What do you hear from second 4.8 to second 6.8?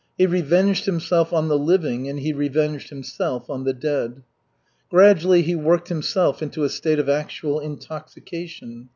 Gradually he worked himself into a